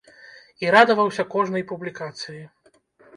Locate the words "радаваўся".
0.75-1.25